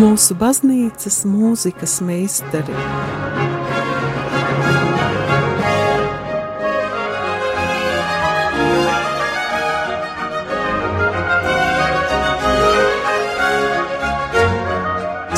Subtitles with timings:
[0.00, 2.76] Mūsu baznīcas mūzikas meistari.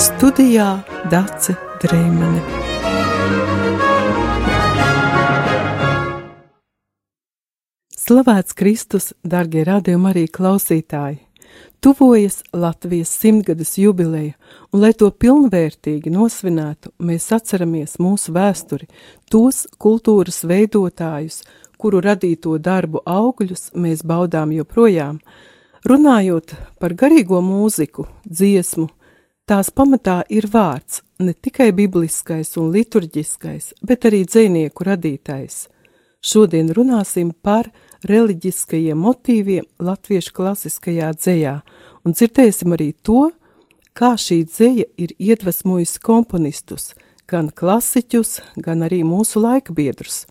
[0.02, 0.68] Studijā
[1.10, 2.42] Dace Dreimane.
[8.02, 11.31] Slavēts Kristus, darbie radījumi, arī klausītāji!
[11.82, 14.36] Tuvojas Latvijas simtgades jubileja,
[14.70, 18.86] un, lai to pilnvērtīgi nosvinētu, mēs atceramies mūsu vēsturi,
[19.26, 21.40] tos kultūras veidotājus,
[21.74, 25.18] kuru radīto darbu augļus mēs baudām joprojām.
[25.90, 28.86] Runājot par garīgo mūziku, dziesmu,
[29.50, 35.64] tās pamatā ir vārds, ne tikai bibliskais un liturģiskais, bet arī dzinieku radītais.
[36.22, 37.74] Šodien runāsim par
[38.08, 41.54] reliģiskajiem motīviem latviešu klasiskajā dzējā,
[42.04, 43.30] un dzirdēsim arī to,
[43.94, 46.92] kā šī dzēja ir iedvesmojusi komponistus,
[47.30, 50.24] gan klasiķus, gan arī mūsu laika biedrus.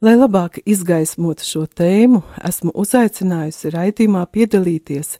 [0.00, 5.18] Lai labāk izgaismotu šo tēmu, esmu uzaicinājusi raidījumā piedalīties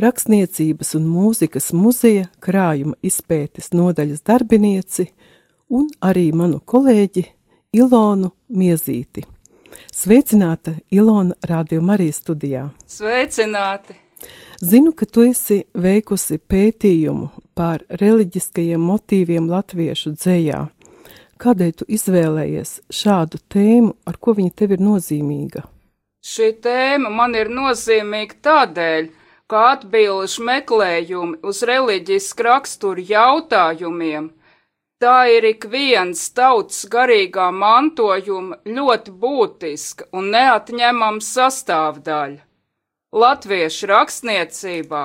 [0.00, 5.06] Rakstniecības un mūzikas muzeja krājuma izpētes nodaļas darbinieci
[5.72, 7.24] un arī manu kolēģi
[7.80, 9.24] Ilonu Miezīti.
[9.92, 12.68] Sveicināta Ilona Radio Marijas studijā.
[12.86, 13.96] Sveicināti!
[14.60, 20.62] Zinu, ka tu esi veikusi pētījumu par reliģiskajiem motīviem latviešu dzējā.
[21.36, 25.66] Kādēļ tu izvēlējies šādu tēmu, ar ko viņa tev ir nozīmīga?
[26.24, 29.10] Šī tēma man ir nozīmīga tādēļ,
[29.46, 34.30] ka atbilžu meklējumi uz reliģisku raksturu jautājumiem
[34.96, 42.38] Tā ir ik viens tautas garīgā mantojuma ļoti būtiska un neatņemama sastāvdaļa.
[43.12, 45.02] Latviešu rakstniecībā,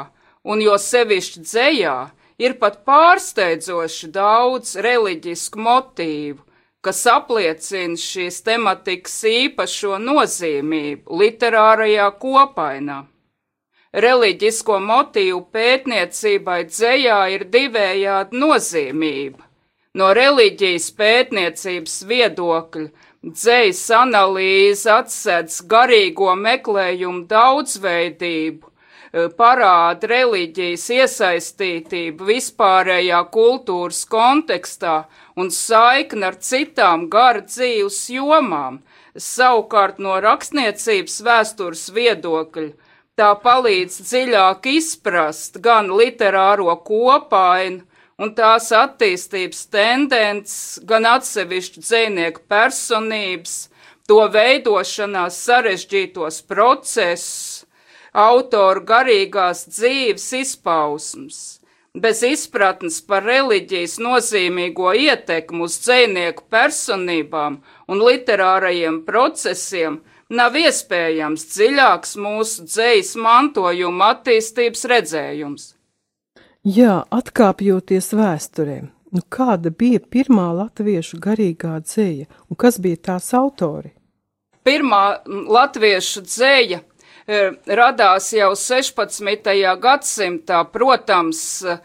[0.48, 1.98] un jo sevišķi dzējā,
[2.40, 6.40] ir pat pārsteidzoši daudz reliģisku motīvu,
[6.80, 13.04] kas apliecina šīs tematikas īpašo nozīmību literārajā kopainā.
[13.92, 19.51] Reliģisko motīvu pētniecībai dzējā ir divējāda nozīmība
[20.00, 22.84] No reliģijas pētniecības viedokļa
[23.28, 34.96] dzējas analīze atsedz garīgo meklējumu daudzveidību, eh, parāda reliģijas iesaistītību vispārējā kultūras kontekstā
[35.36, 38.80] un saikni ar citām gara dzīves jomām,
[39.18, 42.72] savukārt no rakstniecības vēstures viedokļa.
[43.20, 47.84] Tā palīdz dziļāk izprast gan literāro kopainu,
[48.22, 53.56] un tās attīstības tendences, gan atsevišķu dzīvnieku personības,
[54.08, 57.66] to veidošanās sarežģītos procesus,
[58.12, 61.42] autoru garīgās dzīves izpausmes.
[61.92, 67.58] Bez izpratnes par reliģijas nozīmīgo ietekmu uz dzīvnieku personībām
[67.92, 70.00] un literārajiem procesiem
[70.32, 75.72] nav iespējams dziļāks mūsu dzīves mantojuma attīstības redzējums.
[76.62, 78.76] Jā, atkāpjoties vēsturē,
[79.18, 83.96] nu kāda bija pirmā latviešu garīgā dzēja un kas bija tās autori?
[84.62, 89.50] Pirmā latviešu dzēja e, radās jau 16.
[89.82, 90.60] gadsimtā.
[90.70, 91.80] Protams, e,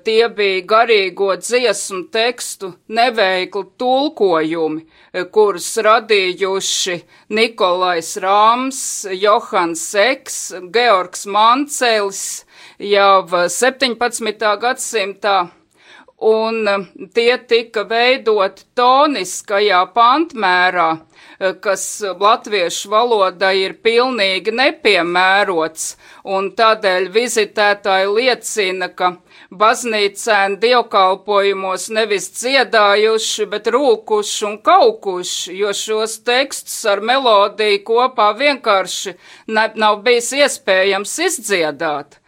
[0.00, 4.80] tie bija garīgo dziesmu tekstu neveikli tulkojumi,
[5.12, 6.96] e, kurus radījuši
[7.36, 8.80] Nikolais Rāms,
[9.12, 10.40] Johans Seks,
[10.72, 12.46] Georgs Mancelis,
[12.82, 14.58] jau 17.
[14.58, 15.36] gadsimtā,
[16.22, 16.84] un eh,
[17.14, 20.88] tie tika veidoti toniskajā pantmērā,
[21.38, 29.16] eh, kas latviešu valodai ir pilnīgi nepiemērots, un tādēļ vizitētāji liecina, ka
[29.50, 39.14] baznīcēni dievkalpojumos nevis dziedājuši, bet rūkuši un kaukuši, jo šos tekstus ar melodiju kopā vienkārši
[39.54, 42.21] nav bijis iespējams izdziedāt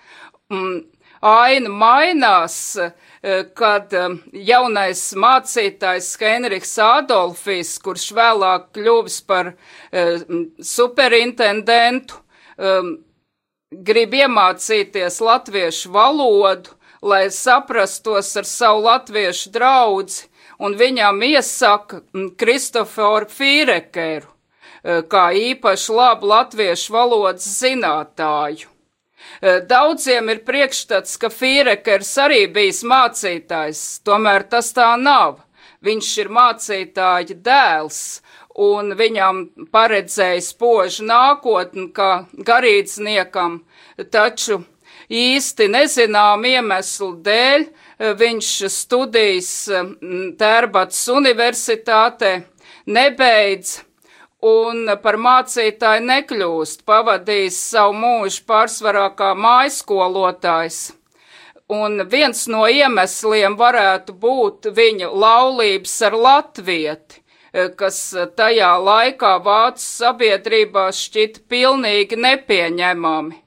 [1.25, 9.55] aina mainās, eh, kad eh, jaunais mācītājs Henriks Adolfis, kurš vēlāk kļuvis par
[9.93, 10.21] eh,
[10.61, 12.21] superintendentu,
[13.75, 20.29] grib iemācīties latviešu valodu, lai saprastos ar savu latviešu draudzi,
[20.63, 24.31] un viņam iesaka mm, Kristoforu Fīrekeru,
[25.11, 28.74] kā īpaši labu latviešu valodas zinātāju.
[29.45, 35.43] Eh, daudziem ir priekšstats, ka Fīrekers arī bijis mācītājs, tomēr tas tā nav.
[35.85, 37.99] Viņš ir mācītāja dēls,
[38.57, 39.43] un viņam
[39.75, 43.61] paredzēja spožu nākotni kā garīdzniekam,
[44.09, 44.63] taču
[45.13, 47.69] īsti nezinām iemeslu dēļ
[48.25, 49.53] viņš studijas
[50.41, 52.39] Tērbats universitātē
[52.89, 53.83] nebeidz
[54.45, 60.81] un par mācītāju nekļūst, pavadījis savu mūžu pārsvarā kā mājaskolotājs.
[61.73, 67.23] Un viens no iemesliem varētu būt viņa laulības ar latvieti,
[67.79, 68.01] kas
[68.37, 73.41] tajā laikā vācu sabiedrībā šķita pilnīgi nepieņemami.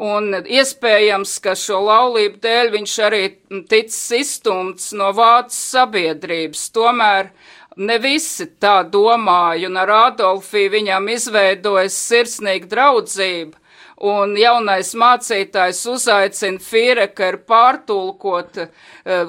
[0.00, 3.24] Un iespējams, ka šo laulību dēļ viņš arī
[3.68, 6.70] ticis izstumts no vācu sabiedrības.
[6.72, 7.28] Tomēr
[7.76, 13.56] Ne visi tā domāja, un ar Adolfiju viņam izveidojas sirsnīga draudzība,
[13.96, 18.70] un jaunais mācītājs uzaicina Fīrekeru pārtulkot uh,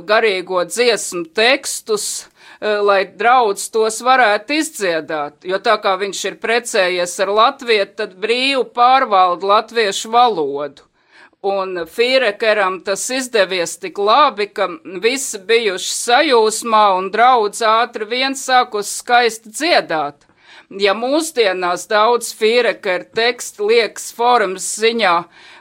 [0.03, 7.19] garīgo dziesmu tekstus, uh, lai draudz tos varētu izdziedāt, jo tā kā viņš ir precējies
[7.23, 10.83] ar latvietu, tad brīvu pārvalda latviešu valodu.
[11.43, 14.69] Un Fīrekeram tas izdevies tik labi, ka
[15.03, 20.23] visi bijuši sajūsmā un draudz ātri vien sākus skaisti dziedāt.
[20.79, 25.17] Ja mūsdienās daudz Fīrekera tekstu liekas formas ziņā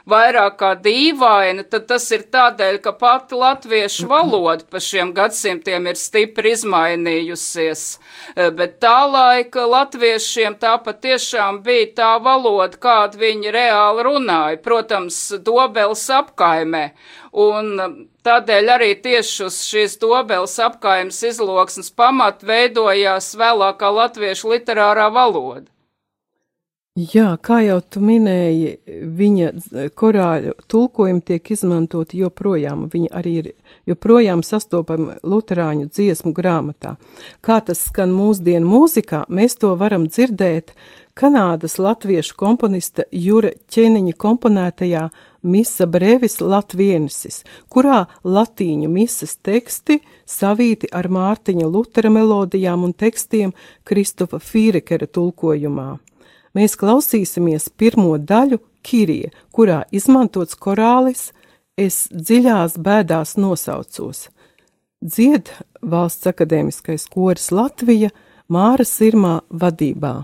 [0.09, 5.99] vairāk kā dīvaina, tad tas ir tādēļ, ka pati latviešu valoda pa šiem gadsimtiem ir
[5.99, 7.83] stipri izmainījusies.
[8.35, 15.19] Eh, bet tā laika latviešiem tā patiešām bija tā valoda, kādu viņi reāli runāja, protams,
[15.39, 16.85] dobels apkaimē.
[17.33, 25.07] Un eh, tādēļ arī tieši uz šīs dobeles apkaimes izloksnes pamat veidojās vēlākā latviešu literārā
[25.13, 25.72] valoda.
[26.93, 28.75] Jā, kā jau tu minēji,
[29.17, 29.47] viņa
[29.97, 32.83] korāļu tulkojumi tiek izmantoti joprojām.
[32.93, 33.49] Viņa arī ir
[33.89, 36.91] joprojām sastopama Lutāņu dziesmu grāmatā.
[37.41, 40.75] Kā tas skan mūsdienu mūzikā, mēs to varam dzirdēt
[41.17, 45.09] Kanādas latviešu komponista Jura Ķeniņa komponētajā
[45.49, 47.41] Misa Brevis Latvienesis,
[47.73, 49.97] kurā latīņu misas teksti
[50.29, 55.95] savīti ar Mārtiņa Lutera melodijām un tekstiem Kristofa Fīrekera tulkojumā
[56.53, 61.31] mēs klausīsimies pirmo daļu Kirija, kurā izmantots korālis
[61.73, 64.27] Es dziļās bēdās nosaucos.
[65.01, 65.49] Dzied
[65.81, 68.11] valsts akadēmiskais koris Latvija
[68.45, 70.19] Māra Sirmā vadībā.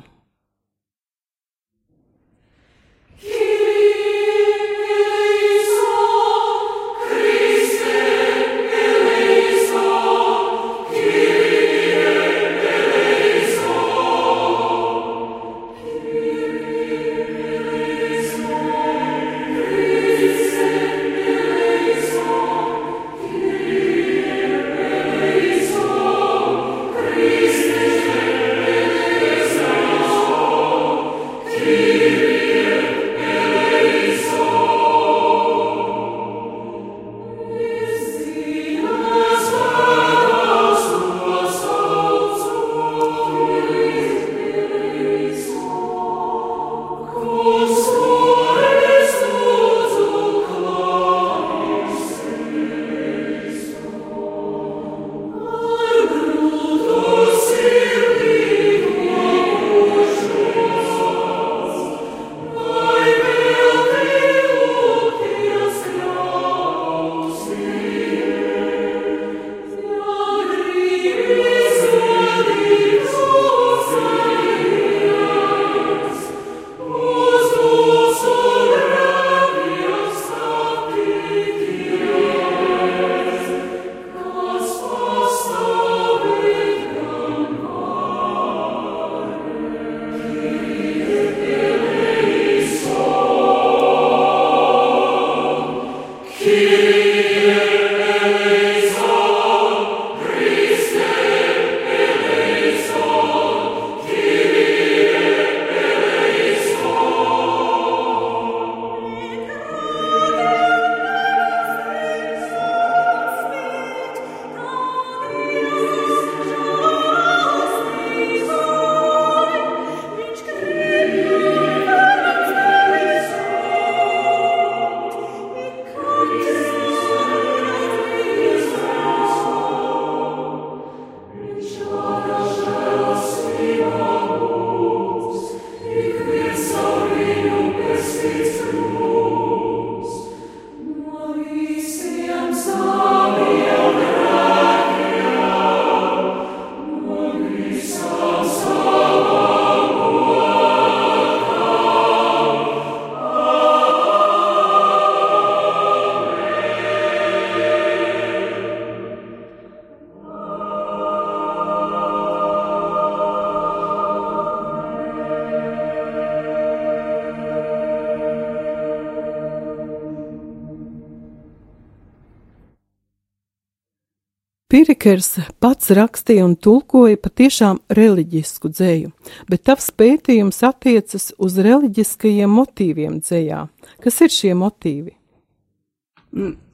[174.99, 179.13] Pirikers pats rakstīja un tulkoja patiešām reliģisku dzēju,
[179.47, 183.61] bet tavs pētījums attiecas uz reliģiskajiem motīviem dzējā.
[184.03, 185.15] Kas ir šie motīvi?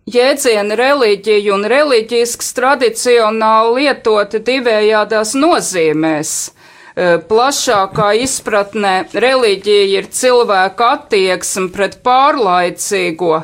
[0.09, 6.33] Jēdzieni reliģija un reliģisks tradicionāli lietoti divējādās nozīmēs.
[6.49, 13.43] E, plašākā izpratnē reliģija ir cilvēka attieksme pret pārlaicīgo,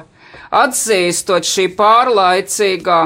[0.50, 3.02] atzīstot šī pārlaicīgā,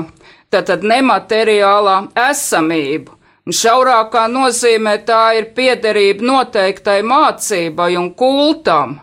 [0.56, 3.14] tātad nemateriālā esamību.
[3.46, 8.98] Un šaurākā nozīmē tā ir piederība noteiktai mācībai un kultam.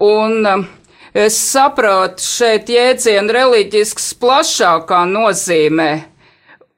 [0.00, 0.64] Un uh,
[1.16, 5.86] Es saprotu šeit jēdzienu reliģisks plašākā nozīmē.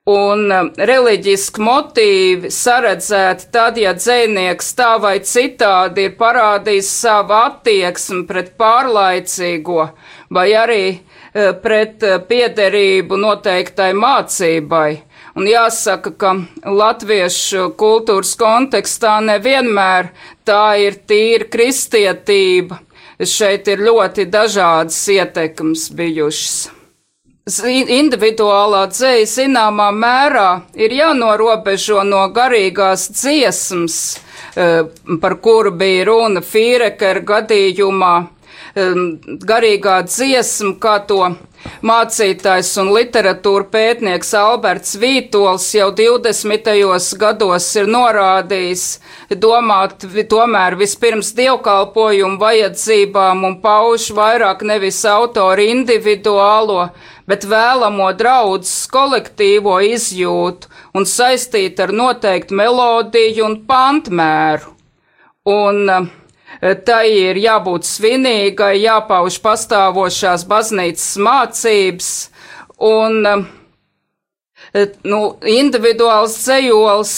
[0.08, 8.22] Un um, reliģiski motīvi saredzēti tad, ja dzēnieks tā vai citādi ir parādījis savu attieksmi
[8.30, 9.88] pret pārlaicīgo
[10.38, 10.84] vai arī
[11.62, 14.88] pret uh, piederību noteiktai mācībai.
[15.38, 16.34] Un jāsaka, ka
[16.66, 20.10] latviešu kultūras kontekstā nevienmēr
[20.48, 22.80] tā ir tīra kristietība
[23.26, 26.68] šeit ir ļoti dažādas ietekmes bijušas.
[27.48, 34.18] Individuālā dzēja zināmā mērā ir jānorobežo no garīgās dziesmas,
[34.54, 34.84] eh,
[35.20, 38.28] par kuru bija runa Fīrekera gadījumā.
[39.48, 41.22] Garīgā dziesma, kā to
[41.82, 46.70] Mācītājs un literatūra pētnieks Alberts Vītols jau 20.
[47.18, 48.84] gados ir norādījis
[49.42, 56.88] domāt tomēr vispirms dievkalpojumu vajadzībām un pauž vairāk nevis autoru individuālo,
[57.26, 64.76] bet vēlamo draudzes kolektīvo izjūtu un saistīt ar noteiktu melodiju un pantmēru.
[65.48, 66.08] Un uh,
[66.60, 72.12] tai ir jābūt svinīgai, jāpauž pastāvošās baznīcas mācības,
[72.82, 73.20] un
[75.04, 77.16] nu, individuāls cejols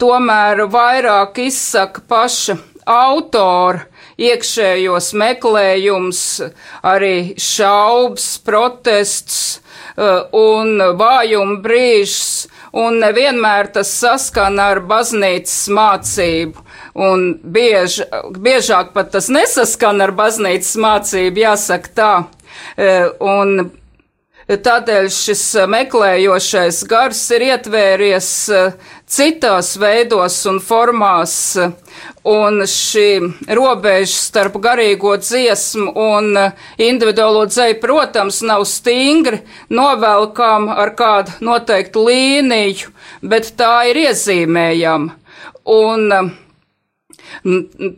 [0.00, 2.58] tomēr vairāk izsaka paša
[2.90, 3.86] autora
[4.20, 6.22] iekšējos meklējums,
[6.84, 9.60] arī šaubas, protests
[10.36, 16.66] un vājuma brīžs, un nevienmēr tas saskana ar baznīcas mācību
[17.00, 18.02] un biež,
[18.36, 22.14] biežāk pat tas nesaskan ar baznīcas mācību, jāsaka tā.
[22.76, 22.90] E,
[23.24, 23.70] un
[24.50, 28.62] Tādēļ šis meklējošais gars ir ietvēries e,
[29.06, 31.34] citās veidos un formās,
[32.26, 33.06] un šī
[33.46, 36.34] robeža starp garīgo dziesmu un
[36.82, 42.90] individuālo dzēju, protams, nav stingri novelkām ar kādu noteiktu līniju,
[43.22, 45.14] bet tā ir iezīmējama.
[45.70, 46.10] Un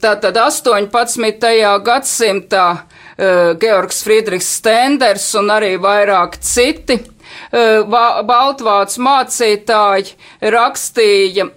[0.02, 1.48] Tātad 18.
[1.84, 7.82] gadsimtā uh, Georgs Friedrichs Stenders un arī vairāk citi uh,
[8.28, 10.14] Baltvācu mācītāji
[10.52, 11.48] rakstīja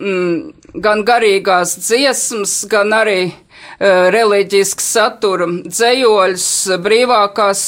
[0.85, 6.49] gan garīgās dziesmas, gan arī uh, reliģisks satura dzējoļus
[6.85, 7.63] brīvākās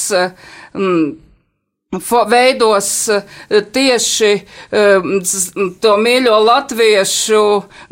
[0.74, 1.27] mm,
[2.26, 3.22] veidos eh,
[3.72, 4.32] tieši
[4.70, 5.00] eh,
[5.80, 7.38] to mīļo latviešu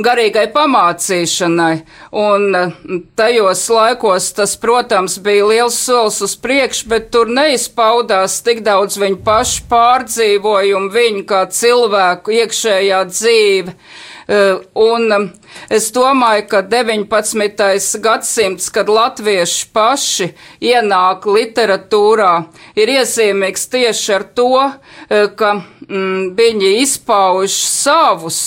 [0.05, 1.79] garīgai pamācīšanai.
[2.13, 2.75] Un eh,
[3.17, 9.23] tajos laikos tas, protams, bija liels solis uz priekšu, bet tur neizpaudās tik daudz viņu
[9.25, 13.79] pašu pārdzīvojumu, viņu kā cilvēku iekšējā dzīve.
[14.27, 15.31] Un
[15.71, 17.99] Es domāju, ka 19.
[18.03, 20.29] gadsimts, kad latvieši paši
[20.63, 22.33] ienāk literatūrā,
[22.79, 25.57] ir iezīmīgs tieši ar to, eh, ka
[25.89, 28.41] mm, viņi izpauž savus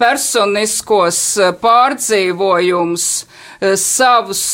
[0.00, 3.08] personiskos eh, pārdzīvojumus,
[3.60, 4.44] eh, savus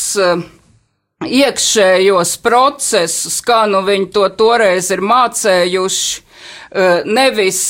[1.27, 6.25] iekšējos procesus, kā nu viņi to toreiz ir mācējuši.
[7.09, 7.63] Nevis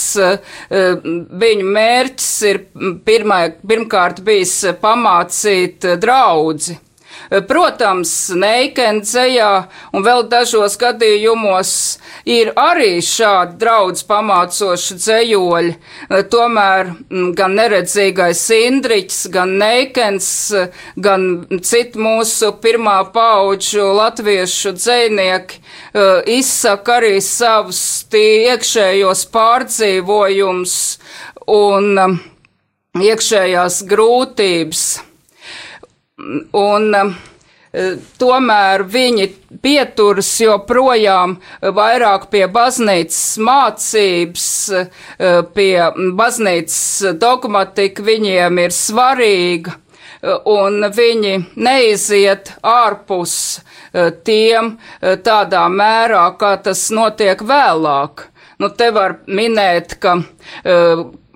[0.69, 2.59] viņu mērķis ir
[3.07, 6.75] pirmā, pirmkārt bijis pamācīt draudzi
[7.29, 9.49] Protams, Neikendzejā
[9.93, 11.71] un vēl dažos gadījumos
[12.25, 15.75] ir arī šādi draudz pamācoši dzējoļi,
[16.33, 16.89] tomēr
[17.37, 20.29] gan neredzīgais Indriķis, gan Neikens,
[20.97, 21.27] gan
[21.61, 30.79] citi mūsu pirmā pauģu latviešu dzēnieki eh, izsaka arī savus iekšējos pārdzīvojums
[31.59, 32.17] un eh,
[33.09, 34.87] iekšējās grūtības.
[36.19, 37.83] Un, e,
[38.19, 39.27] Tomēr viņi
[39.61, 44.81] pieturas joprojām vairāk pie baznīcas mācības, e,
[45.53, 45.75] pie
[46.17, 53.37] baznīcas dogmatika viņiem ir svarīga, e, un viņi neiziet ārpus
[54.23, 54.75] tiem
[55.25, 58.27] tādā mērā, kā tas notiek vēlāk.
[58.59, 60.19] Nu, te var minēt, ka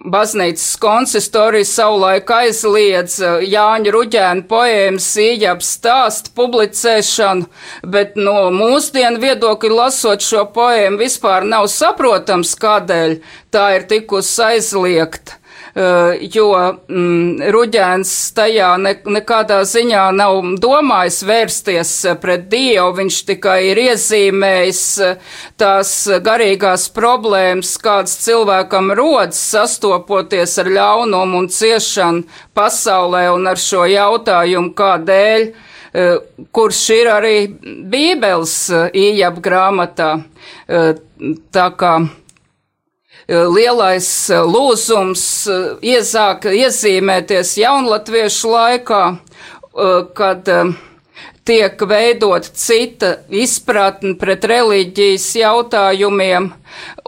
[0.03, 7.47] Baznīcas konsistorija savulaik aizliedz Jāņa Ruģēna poēmas ījap stāstu publicēšanu,
[7.87, 13.15] bet no mūsdienu viedokļa lasot šo poēmu vispār nav saprotams, kādēļ
[13.55, 15.39] tā ir tikusi aizliegta.
[15.73, 23.55] Eh, jo mm, Ruģēns tajā ne, nekādā ziņā nav domājis vērsties pret Dievu, viņš tikai
[23.71, 25.95] ir iezīmējis eh, tās
[26.29, 34.75] garīgās problēmas, kādas cilvēkam rodas sastopoties ar ļaunumu un ciešanu pasaulē un ar šo jautājumu,
[34.77, 36.17] kādēļ eh,
[36.53, 37.37] kurš ir arī
[37.89, 38.59] Bībeles
[38.93, 40.19] ījab grāmatā.
[41.53, 42.22] Tā kā Eh,
[43.27, 49.03] lielais eh, lūzums eh, iezāk iezīmēties jaunatviešu laikā,
[50.13, 50.49] kad
[51.45, 56.51] tiek veidot cita izpratne pret reliģijas jautājumiem,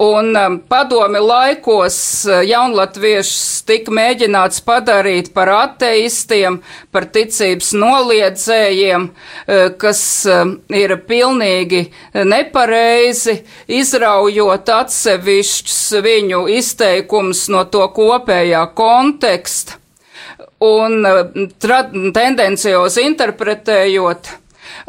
[0.04, 6.60] un um, padomi laikos uh, jaunlatviešus tika mēģināts padarīt par ateistiem,
[6.92, 11.86] par ticības noliedzējiem, uh, kas uh, ir pilnīgi
[12.28, 13.40] nepareizi,
[13.72, 19.80] izraujot atsevišķus viņu izteikumus no to kopējā konteksta
[20.66, 21.22] un uh,
[22.16, 24.32] tendenciozi interpretējot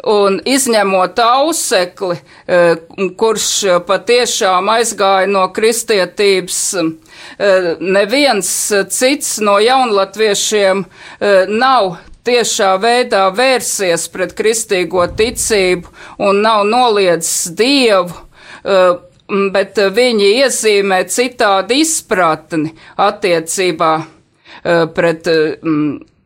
[0.07, 3.49] un izņemot ausekli, uh, kurš
[3.87, 8.51] patiešām aizgāja no kristietības, uh, neviens
[8.93, 10.85] cits no jaunlatviešiem
[11.53, 15.93] nav tiešā veidā vērsies pret kristīgo ticību
[16.27, 18.17] un nav noliedzis dievu,
[19.55, 22.73] bet viņi iezīmē citādi izpratni
[23.07, 24.16] attiecībā Eh,
[24.63, 25.27] pret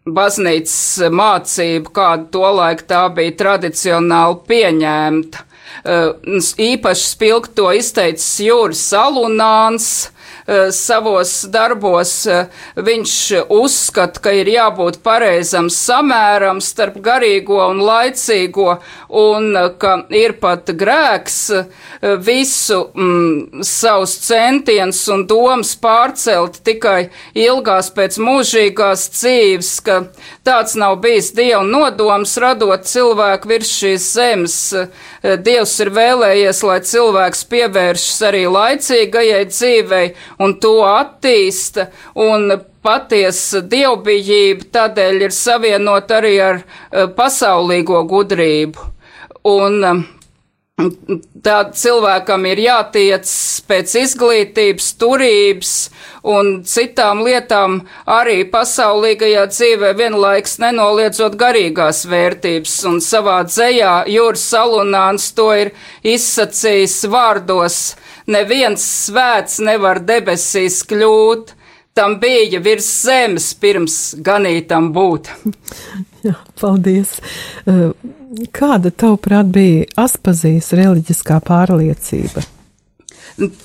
[0.05, 5.45] baznīcas mācību, kāda tolaik tā bija tradicionāli pieņemta.
[5.81, 6.09] Eh,
[6.71, 10.20] īpaši spilgt to izteicis Jūras Alunāns, Eh,
[10.71, 13.15] savos darbos eh, viņš
[13.53, 18.77] uzskata, ka ir jābūt pareizam samēram starp garīgo un laicīgo,
[19.21, 21.39] un eh, ka ir pat grēks
[22.25, 29.99] visu mm, savus centienus un domas pārcelt tikai ilgās pēc mūžīgās dzīves, ka
[30.47, 34.57] tāds nav bijis Dieva nodoms radot cilvēku virs šīs zemes.
[35.21, 40.05] Dievs ir vēlējies, lai cilvēks pievēršas arī laicīgajai dzīvei
[40.43, 42.51] un to attīsta, un
[42.81, 48.89] patiesa dievbijība tādēļ ir savienot arī ar uh, pasaulīgo gudrību.
[49.51, 50.01] Un uh,
[51.41, 53.29] Tā cilvēkam ir jātiec
[53.69, 55.73] pēc izglītības, turības
[56.33, 62.75] un citām lietām arī pasaulīgajā dzīvē vienlaiks nenoliedzot garīgās vērtības.
[62.89, 65.73] Un savā dzējā Jūras Salunāns to ir
[66.15, 67.81] izsacījis vārdos
[68.27, 71.55] neviens svēts nevar debesīs kļūt,
[71.97, 75.31] tam bija virs zemes pirms ganītam būt.
[76.27, 77.17] Jā, paldies.
[78.55, 82.45] Kāda tavuprāt bija Aspazijas reliģiskā pārliecība?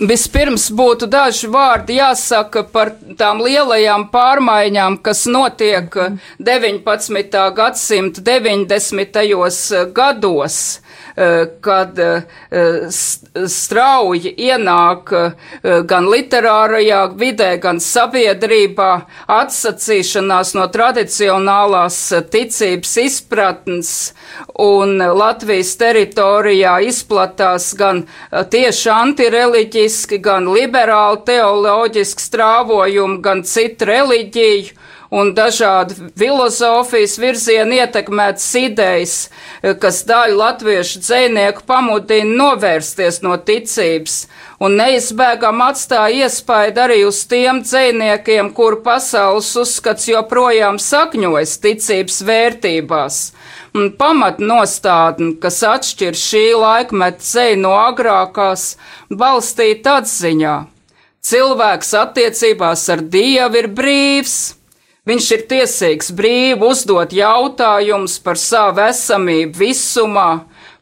[0.09, 5.93] Vispirms būtu daži vārdi jāsaka par tām lielajām pārmaiņām, kas notiek
[6.39, 7.43] 19.
[7.57, 9.93] gadsimta 90.
[9.93, 10.61] gados
[11.61, 12.23] kad eh,
[13.49, 15.31] strauji ienāk eh,
[15.89, 18.91] gan literārajā vidē, gan sabiedrībā
[19.33, 22.01] atsacīšanās no tradicionālās
[22.33, 23.93] ticības izpratnes
[24.61, 35.33] un Latvijas teritorijā izplatās gan tieši antireliģiski, gan liberāli teoloģiski strāvojumi, gan citu reliģiju un
[35.37, 39.17] dažādi filozofijas virzieni ietekmētas idejas,
[39.81, 44.25] kas daļu latviešu dzēnieku pamudina novērsties no ticības,
[44.61, 53.21] un neizbēgam atstāja iespaidu arī uz tiem dzēniekiem, kuru pasaules uzskats joprojām sakņojas ticības vērtībās.
[53.77, 58.71] Un pamatnostādne, kas atšķir šī laikmeta ceļu no agrākās,
[59.13, 60.57] balstīta atziņā.
[61.27, 64.56] Cilvēks attiecībās ar Dievu ir brīvs,
[65.07, 70.31] Viņš ir tiesīgs brīvi uzdot jautājumus par savu esamību visumā,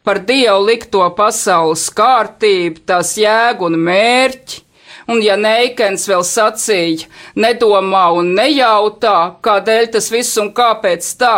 [0.01, 4.63] par Dievu likto pasaules kārtību, tās jēgu un mērķi.
[5.13, 11.37] Un ja Neikens vēl sacīja, nedomā un nejautā, kādēļ tas viss un kāpēc tā,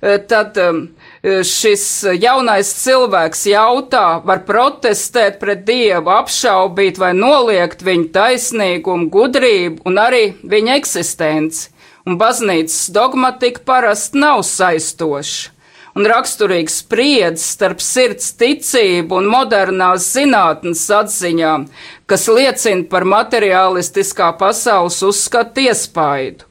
[0.00, 0.86] eh, tad um,
[1.20, 1.84] šis
[2.16, 10.24] jaunais cilvēks jautā, var protestēt pret Dievu, apšaubīt vai noliegt viņa taisnīgumu, gudrību un arī
[10.40, 11.68] viņa eksistenci
[12.06, 15.50] un baznīcas dogmatika parasti nav saistoša.
[15.94, 21.66] un raksturīgs spriedzi starp sirds ticību un modernās zinātnes atziņām,
[22.08, 26.48] kas liecina par materiālistiskā pasaules uzskatu iespaidu.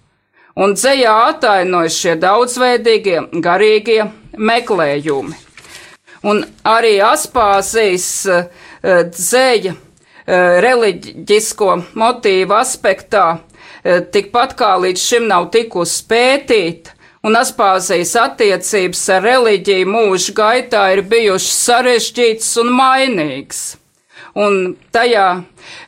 [0.62, 4.04] Un dzējā atainojas šie daudzveidīgie garīgie
[4.38, 5.38] meklējumi.
[6.28, 8.44] Un arī Aspāzijas uh,
[8.84, 13.26] dzēja uh, reliģisko motīvu aspektā
[13.84, 21.04] tikpat kā līdz šim nav tikusi pētīta, un Aspāzijas attiecības ar reliģiju mūža gaitā ir
[21.10, 23.62] bijušas sarežģītas un mainīgas.
[24.32, 25.28] Un tajā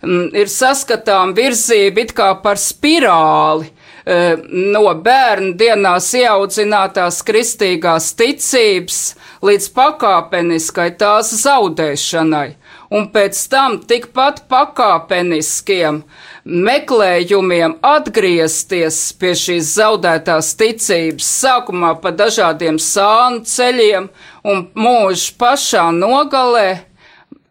[0.03, 4.35] mm, ir saskatām virzība it kā par spirāli e,
[4.75, 8.99] no bērnu dienās ieaudzinātās kristīgās ticības
[9.47, 12.49] līdz pakāpeniskai tās zaudēšanai,
[12.93, 16.01] un pēc tam tikpat pakāpeniskiem
[16.43, 24.09] meklējumiem atgriezties pie šīs zaudētās ticības, sākumā pa dažādiem sānu ceļiem
[24.43, 26.83] un mūža pašā nogalē,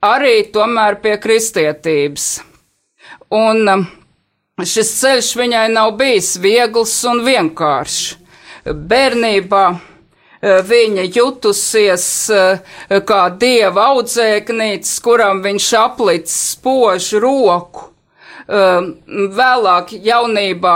[0.03, 2.33] arī tomēr pie kristietības.
[3.33, 3.87] Un um,
[4.61, 8.19] šis ceļš viņai nav bijis viegls un vienkāršs.
[8.63, 9.65] Bērnībā
[10.43, 12.75] viņa jutusies uh,
[13.07, 17.93] kā dieva audzēknītis, kuram viņš aplicis spožu roku
[18.51, 20.75] Um, vēlāk jaunībā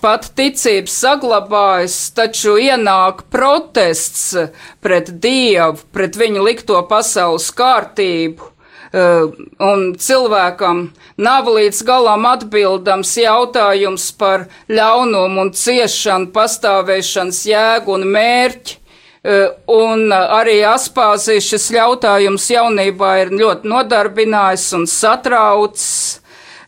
[0.00, 4.36] pat ticība saglabājas, taču ienāk protests
[4.80, 8.48] pret Dievu, pret viņu likto pasaules kārtību.
[8.92, 10.82] Uh, un cilvēkam
[11.16, 18.81] nav līdz galam atbildams jautājums par ļaunumu un ciešanu, pastāvēšanas jēgu un mērķi.
[19.22, 26.22] Uh, un arī Aspāzijas šis jautājums jaunībā ir ļoti nodarbinājis un satraucis.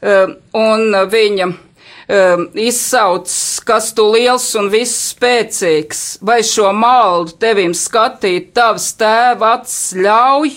[0.04, 1.46] Ehm, un viņa
[2.54, 3.30] izsauc,
[3.64, 8.52] kas tu liels un viss spēcīgs, vai šo maldu tevim skatīt?
[8.52, 10.52] Tavs tēva acis ļauj,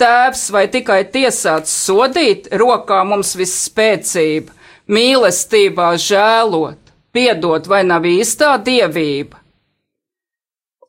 [0.00, 4.54] tēvs vai tikai tiesāts sodīt, rokā mums viss spēcība,
[4.88, 6.78] mīlestībā žēlot,
[7.12, 9.36] piedot vai nav īstā dievība.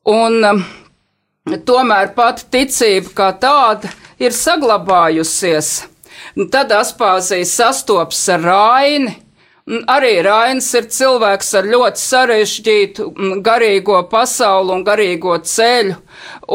[0.08, 0.64] Un um,
[1.66, 5.74] tomēr pat ticība kā tāda ir saglabājusies
[6.50, 9.16] Tad Aspāzija sastopas ar Raini.
[9.92, 13.04] Arī Rainis ir cilvēks ar ļoti sarežģītu
[13.46, 15.94] garīgo pasauli un garīgo ceļu,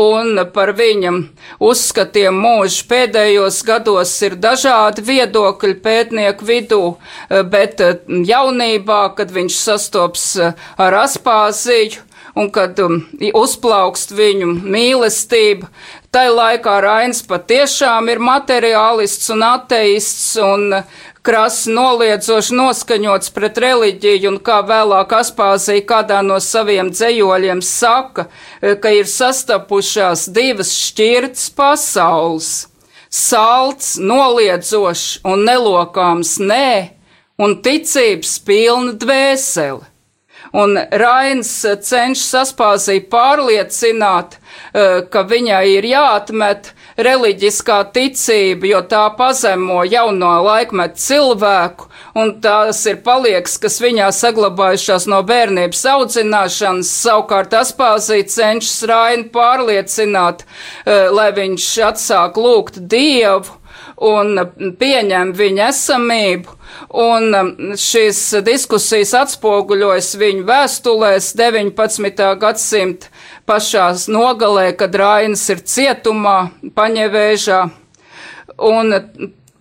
[0.02, 1.22] un par viņam
[1.64, 6.82] uzskatiem mūžu pēdējos gados ir dažādi viedokļi pētnieku vidū,
[7.54, 12.04] bet jaunībā, kad viņš sastops ar Aspāziju,
[12.36, 13.00] un kad um,
[13.34, 15.70] uzplaukst viņu mīlestība,
[16.12, 20.82] tai laikā Rains patiešām ir materiālists un ateists un
[21.26, 28.28] krasi noliedzoši noskaņots pret reliģiju, un kā vēlāk Aspāzija kādā no saviem dzējoļiem saka,
[28.62, 32.52] ka ir sastapušās divas šķirtas pasaules-
[33.26, 36.92] salds, noliedzošs un nelokāms nē,
[37.40, 39.95] un ticības pilna dvēseli
[40.56, 41.50] un Rains
[41.84, 44.38] cenšas saspāzīt pārliecināt,
[44.74, 52.86] eh, ka viņai ir jāatmet reliģiskā ticība, jo tā pazemo jauno laikmetu cilvēku, un tās
[52.88, 56.94] ir palieks, kas viņā saglabājušās no bērnības audzināšanas.
[57.04, 60.48] Savukārt Aspāzija cenšas Rainu pārliecināt,
[60.86, 63.65] eh, lai viņš atsāk lūgt Dievu
[64.02, 64.40] un
[64.80, 66.56] pieņem viņa esamību.
[67.00, 72.26] Un um, šīs diskusijas atspoguļojas viņu vēstulēs 19.
[72.42, 73.12] gadsimta
[73.48, 77.62] pašās nogalē, kad Rainis ir cietumā, paņevēžā.
[78.66, 78.98] Un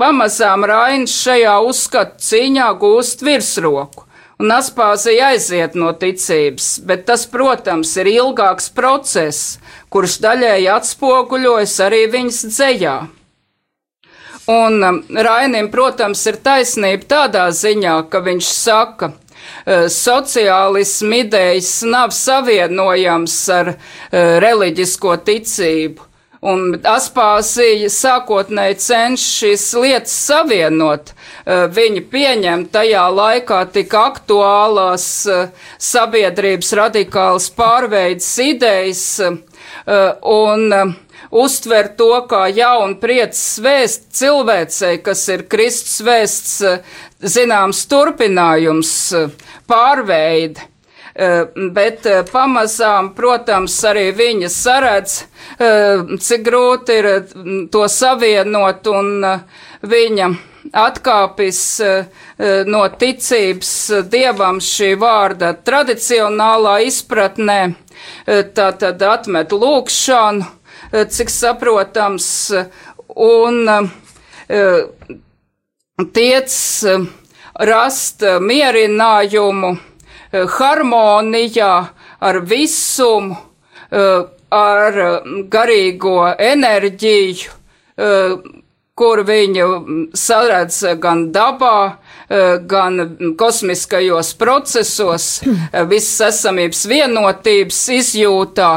[0.01, 4.05] pamazām Rainis šajā uzskatu cīņā gūst virsroku.
[4.43, 9.61] Un Aspāzija aiziet no ticības, bet tas, protams, ir ilgāks process,
[9.95, 12.97] kurš daļēji atspoguļojas arī viņas dzējā.
[14.47, 22.13] Un um, Rainim, protams, ir taisnība tādā ziņā, ka viņš saka, uh, sociālismu idejas nav
[22.13, 23.79] savienojams ar uh,
[24.45, 26.11] reliģisko ticību.
[26.45, 31.15] Un Aspāzija sākotnēji cenšas šīs lietas savienot.
[31.47, 35.07] Uh, viņi pieņem tajā laikā tik aktuālās
[35.81, 40.95] sabiedrības radikālas pārveidas idejas un
[41.35, 46.55] uztver to kā jaunu prieces vēst cilvēcei, kas ir Kristus vēsts,
[47.35, 48.95] zināms, turpinājums,
[49.71, 50.71] pārveide.
[51.75, 55.21] Bet pamazām, protams, arī viņa saredz,
[56.27, 57.09] cik grūti ir
[57.71, 59.23] to savienot, un
[59.87, 60.33] viņa
[60.75, 61.61] atkāpis
[62.67, 63.71] no ticības
[64.11, 67.61] dievam šī vārda tradicionālā izpratnē
[68.27, 70.51] tā tad atmet lūkšanu,
[70.95, 72.29] cik saprotams,
[73.15, 73.91] un
[76.15, 76.55] tiec
[77.71, 79.73] rast mierinājumu
[80.59, 81.73] harmonijā
[82.25, 83.37] ar visumu,
[84.55, 84.99] ar
[85.51, 87.51] garīgo enerģiju,
[88.95, 89.69] kur viņu
[90.15, 91.79] saredz gan dabā,
[92.71, 93.01] gan
[93.39, 95.29] kosmiskajos procesos,
[95.91, 98.71] visas esamības vienotības izjūtā,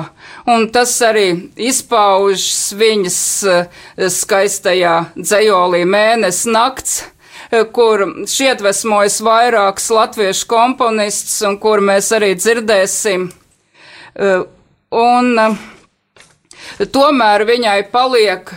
[0.47, 1.27] un tas arī
[1.59, 3.19] izpaužas viņas
[4.17, 6.97] skaistajā dzējolī mēnesis nakts,
[7.75, 13.29] kur šiedvesmojas vairākus latviešu komponistus, un kur mēs arī dzirdēsim.
[14.97, 15.57] Un
[16.95, 18.51] tomēr viņai paliek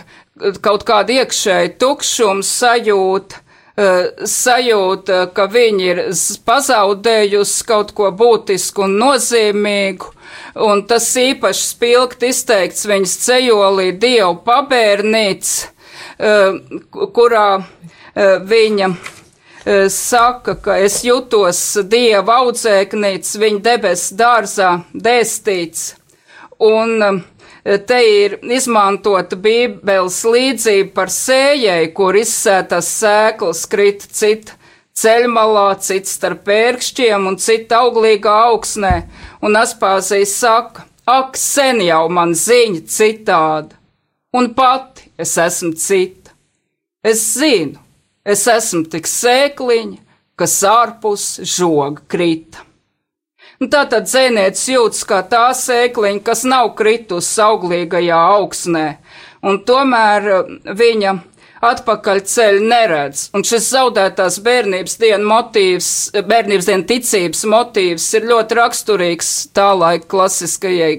[0.63, 3.41] kaut kāda iekšēja tukšuma sajūta, eh,
[3.77, 6.01] sajūta, ka viņi ir
[6.45, 10.11] pazaudējusi kaut ko būtisku un nozīmīgu,
[10.67, 15.55] un tas īpaši spilgt izteikts viņas cejolī Dievu pabērnīts,
[16.19, 16.59] eh,
[17.15, 18.93] kurā eh, viņa
[19.93, 25.93] saka, ka es jutos Dieva audzēknīts, viņa debes dārzā dēstīts,
[26.57, 27.21] un
[27.63, 34.57] te ir izmantota Bībeles līdzība par sējai, kur izsētas sēklas krita cita
[34.97, 38.95] ceļmalā, cits starp pērkšķiem un cita auglīgā augsnē,
[39.45, 43.77] un Aspāzijas saka, ak, sen jau man ziņa citāda,
[44.35, 46.35] un pati es esmu cita.
[47.03, 47.79] Es zinu,
[48.25, 49.97] es esmu tik sēkliņa,
[50.37, 52.65] kas ārpus žoga krita.
[53.61, 58.85] Tā tad dzēnietis jūtas kā tā sēkliņa, kas nav kritusi auglīgajā augsnē,
[59.45, 61.11] un tomēr uh, viņa
[61.69, 63.27] atpakaļ ceļu neredz.
[63.37, 65.91] Un šis zaudētās bērnības dienas motīvs,
[66.25, 70.91] bērnības dienas ticības motīvs ir ļoti raksturīgs tā laika klasiskajai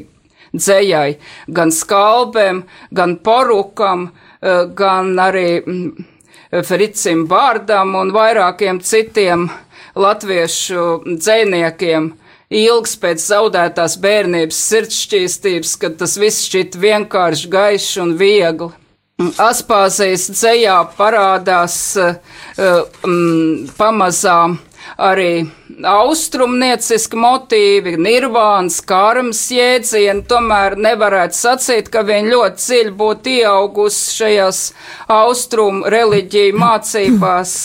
[0.54, 1.18] dzējai,
[1.50, 2.62] gan skalbēm,
[2.94, 4.06] gan porukam,
[4.38, 6.08] uh, gan arī mm,
[6.62, 9.50] Fricim Bārdam un vairākiem citiem
[9.98, 12.12] latviešu dzēniekiem
[12.52, 18.72] ilgs pēc zaudētās bērnības sirdsšķīstības, kad tas viss šķiet vienkārši gaišs un viegli.
[19.38, 22.14] Aspāzijas dzējā parādās uh,
[23.06, 24.56] um, pamazām
[24.98, 25.44] arī
[25.86, 34.62] austrumnieciski motīvi, nirvāns, karmas jēdzieni, tomēr nevarētu sacīt, ka viņi ļoti dziļi būtu ieaugusi šajās
[35.12, 37.56] austrumu reliģiju mācībās.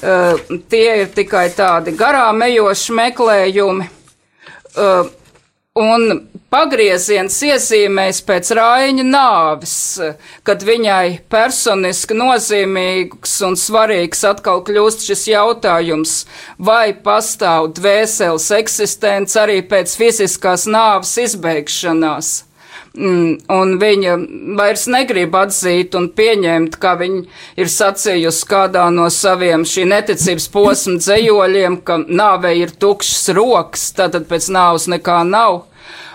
[0.00, 3.90] Uh, tie ir tikai tādi garām ejoši meklējumi.
[4.78, 5.08] Uh,
[5.78, 9.74] un pagrieziens iezīmēs pēc Rāņa nāves,
[10.46, 16.14] kad viņai personiski nozīmīgs un svarīgs atkal kļūst šis jautājums,
[16.58, 22.49] vai pastāv dvēseles eksistence arī pēc fiziskās nāves izbeigšanās.
[22.90, 24.16] Mm, un viņa
[24.58, 27.20] vairs negrib atzīt un pieņemt, kā viņa
[27.62, 34.26] ir sacījusi kādā no saviem šī neticības posma dzējoļiem, ka nāvei ir tukšs rokas, tātad
[34.26, 35.68] pēc nāvas nekā nav.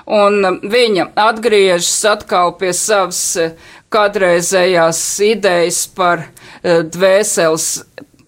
[0.06, 3.56] Un viņa atgriežas atkal pie savas eh,
[3.90, 7.70] kādreizējās idejas par uh, dvēseles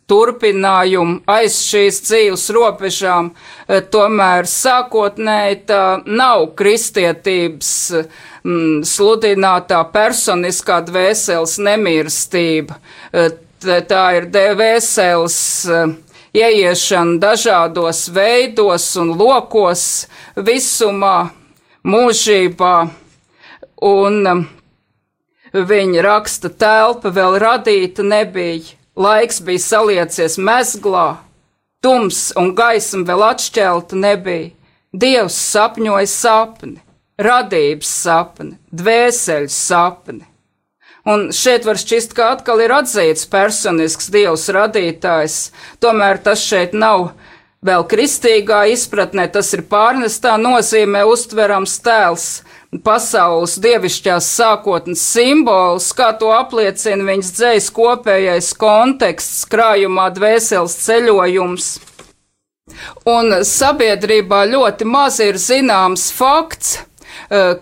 [0.07, 8.09] turpinājumu aiz šīs dzīves robežām, uh, tomēr sākotnēji tā nav kristietības uh,
[8.47, 12.79] mm, sludinātā personiskā dvēseles nemirstība.
[13.11, 13.29] E,
[13.89, 15.81] tā ir dvēseles e,
[16.37, 19.83] ieiešana dažādos veidos un lokos
[20.35, 21.29] visumā,
[21.87, 22.75] mūžībā,
[23.91, 24.35] un e,
[25.57, 31.07] viņa raksta telpa vēl radīta nebija, laiks bija saliecies mezglā,
[31.81, 34.53] tums un gaisma vēl atšķelta nebija,
[34.97, 36.79] Dievs sapņoja sapni
[37.17, 40.25] radības sapni, dvēseļu sapni.
[41.07, 45.37] Un šeit var šķist, ka atkal ir atzīts personisks dievs radītājs,
[45.79, 47.13] tomēr tas šeit nav
[47.63, 52.27] vēl kristīgā izpratnē, tas ir pārnestā nozīmē uztverams tēls,
[52.83, 61.69] pasaules dievišķās sākotnes simbols, kā to apliecina viņas dzējas kopējais konteksts, krājumā dvēseles ceļojums.
[63.07, 66.81] Un sabiedrībā ļoti maz ir zināms fakts,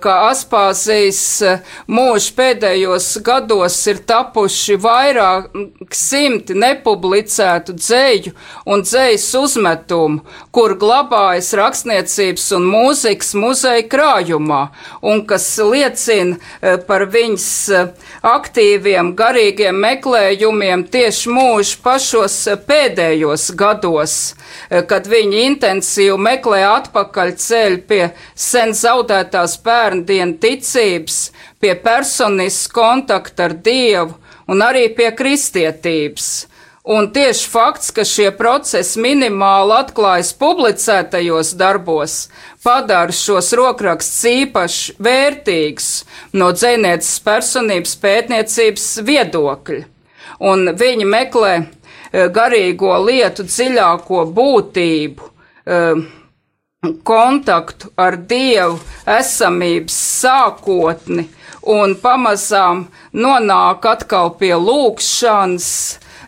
[0.01, 5.49] ka Aspāzijas eh, mūža pēdējos gados ir tapuši vairāk
[5.95, 8.33] simti nepublicētu dzēju
[8.71, 10.21] un dzējas uzmetumu,
[10.55, 14.61] kur glabājas rakstniecības un mūzikas muzeja krājumā,
[15.01, 17.47] un kas liecina eh, par viņas
[18.25, 24.15] aktīviem garīgiem meklējumiem tieši mūža pašos pēdējos gados,
[24.89, 28.01] kad viņi intensīvi meklē atpakaļ ceļu pie
[28.39, 31.19] sen zaudētā tās bērndienu ticības,
[31.59, 34.15] pie personiskas kontakta ar Dievu
[34.47, 36.47] un arī pie kristietības.
[36.85, 42.27] Un tieši fakts, ka šie procesi minimāli atklājas publicētajos darbos,
[42.61, 45.87] padara šos rokrakstus īpaši vērtīgus
[46.37, 49.81] no dzēnieces personības pētniecības viedokļa.
[50.45, 51.65] Un viņi meklē e,
[52.37, 55.31] garīgo lietu dziļāko būtību,
[55.65, 55.81] e,
[57.03, 61.27] kontaktu ar Dievu, esamības sākotni
[61.65, 65.71] un pamazām nonāk atkal pie lūkšanas,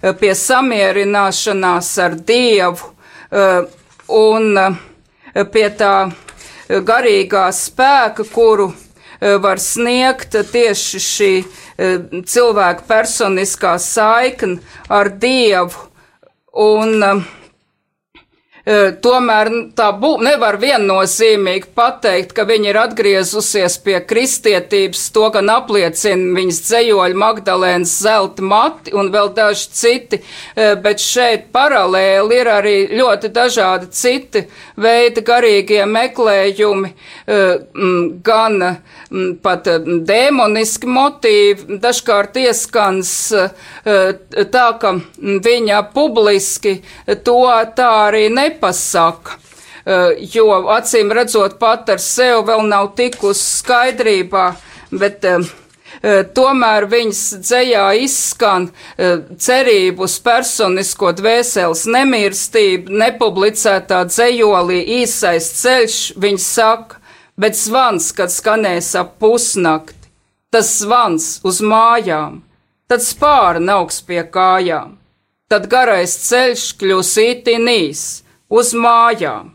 [0.01, 2.91] Eh, pie samierināšanās ar Dievu
[3.31, 3.63] eh,
[4.13, 5.93] un eh, pie tā
[6.67, 8.73] garīgā spēka, kuru
[9.17, 11.29] var sniegt tieši šī
[12.29, 14.59] cilvēka personiskā saikne
[14.93, 15.87] ar Dievu.
[16.57, 17.23] Un uh,
[18.67, 26.36] Tomēr tā bū, nevar viennozīmīgi pateikt, ka viņa ir atgriezusies pie kristietības, to gan apliecina
[26.36, 30.19] viņas dzējoļi Magdalēnas zelta mati un vēl daži citi,
[30.84, 34.43] bet šeit paralēli ir arī ļoti dažādi citi
[34.84, 36.91] veidi garīgie meklējumi,
[38.27, 38.60] gan
[39.41, 39.67] pat
[40.07, 43.11] dēmoniski motīvi, dažkārt ieskans
[43.85, 44.93] tā, ka
[45.47, 46.79] viņa publiski
[47.23, 47.41] to
[47.77, 49.37] tā arī nepasaka.
[49.87, 54.49] Eh, jo acīm redzot, pat ar sevi vēl nav tikusi skaidrībā,
[54.91, 55.23] bet
[56.35, 58.67] tomēr viņas dzējā izskan
[59.45, 67.01] cerību uz personisko dvēseles nemirstību, nepublicētā dzējolī īsais ceļš, viņa saka,
[67.38, 70.10] bet zvans, kad skanēs ap pusnakti,
[70.52, 72.41] tas zvans uz mājām,
[72.89, 74.95] tad spāra augs pie kājām,
[75.52, 78.08] tad garais ceļš kļūs ītinīs
[78.50, 79.54] uz mājām.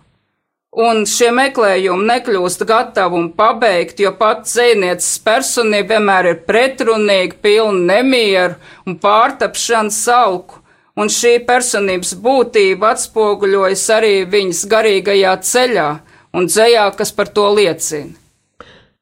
[0.72, 7.98] Un šie meklējumi nekļūst gatavi un pabeigti, jo pats zvejnieces personība vienmēr ir pretrunīga, pilna
[7.98, 8.56] nemieru
[8.88, 10.62] un pārtapšanas salku,
[10.96, 15.90] un šī personības būtība atspoguļojas arī viņas garīgajā ceļā
[16.36, 18.18] un dzējā, kas par to liecina.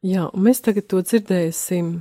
[0.00, 1.98] Jā, un mēs tagad to dzirdēsim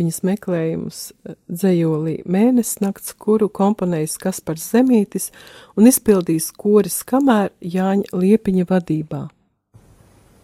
[0.00, 5.30] viņas meklējumus eh, dzējolī mēnesis nakts, kuru komponējis Kaspars Zemītis
[5.76, 9.28] un izpildījis koris kamēr Jāņa Liepiņa vadībā.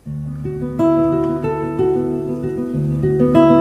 [0.07, 0.47] Thank
[3.37, 3.56] you.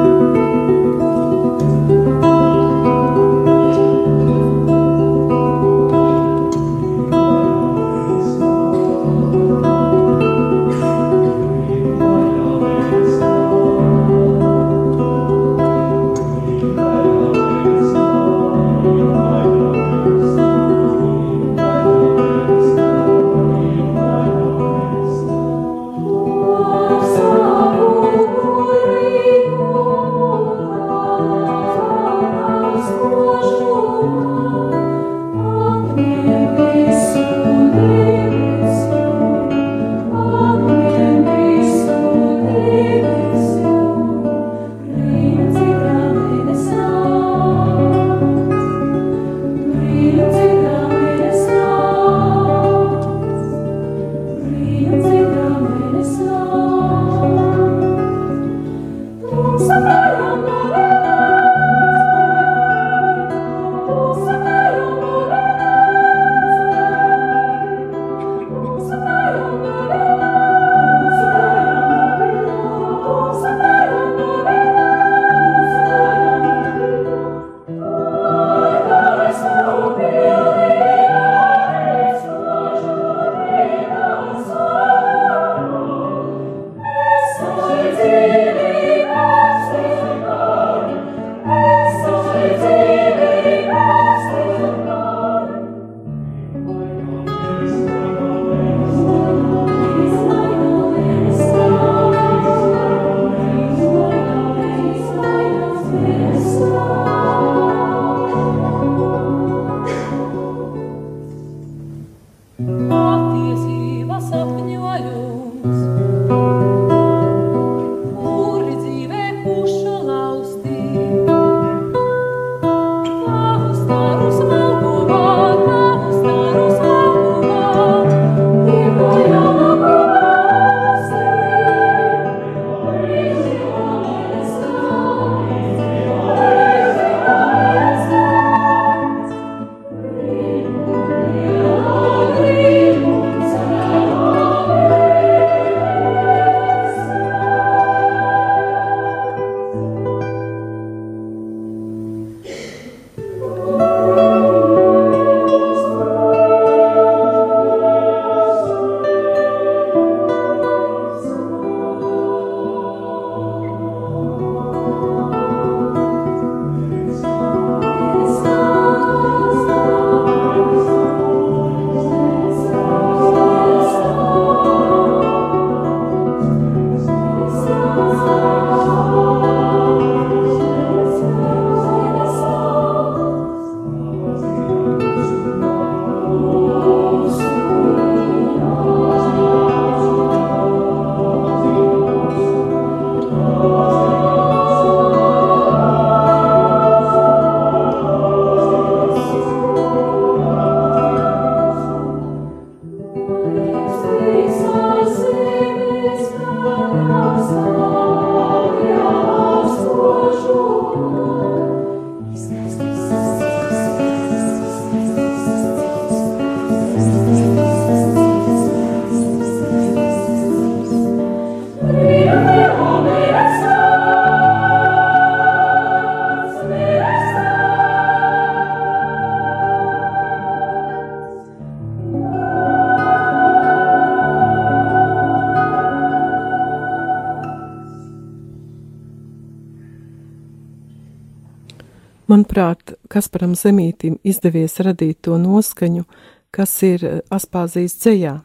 [242.55, 246.05] Manuprāt, Kasparam Zemītim izdevies radīt to noskaņu,
[246.51, 248.43] kas ir eh, Aspāzijas dzējā.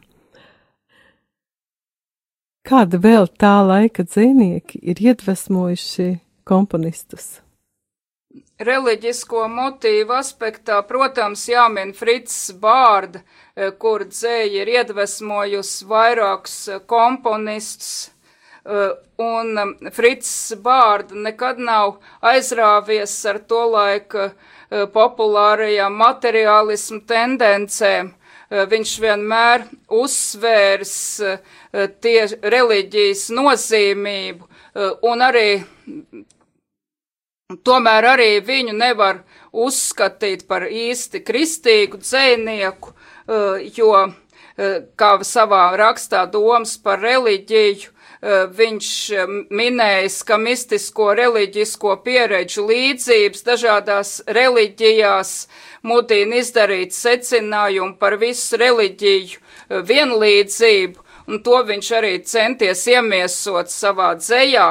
[2.67, 7.41] Kāda vēl tā laika dzēnieki ir iedvesmojuši komponistus?
[8.61, 13.23] Reliģisko motīvu aspektā, protams, jāmin Frits Bārda,
[13.55, 18.11] eh, kur dzēja ir iedvesmojusi vairākus eh, komponistus,
[18.65, 24.31] un Frits Bārda nekad nav aizrāvies ar to laika
[24.93, 28.13] populārajām materiālismu tendencēm.
[28.51, 30.95] Viņš vienmēr uzsvērs
[32.03, 32.17] tie
[32.55, 34.49] reliģijas nozīmību
[35.07, 35.47] un arī
[37.63, 44.13] Tomēr arī viņu nevar uzskatīt par īsti kristīgu dzēnieku, eh, jo,
[44.57, 48.89] eh, kā savā rakstā domas par reliģiju, eh, viņš
[49.49, 55.31] minējis, ka mistisko reliģisko pieredžu līdzības dažādās reliģijās
[55.81, 64.69] mudina izdarīt secinājumu par visu reliģiju vienlīdzību, un to viņš arī centies iemiesot savā dzējā.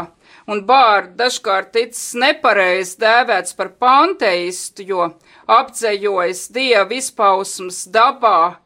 [0.50, 5.04] Un bārdu dažkārt ticis nepareizi dēvēts par panteistu, jo
[5.46, 8.56] apdzējojas dievu izpausmas dabā,